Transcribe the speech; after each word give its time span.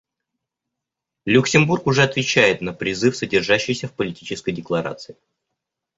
Люксембург 1.25 1.85
уже 1.85 2.01
отвечает 2.01 2.59
на 2.61 2.73
призыв, 2.73 3.15
содержащийся 3.15 3.87
в 3.87 3.93
Политической 3.93 4.51
декларации. 4.51 5.15